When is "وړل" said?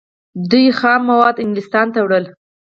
2.01-2.25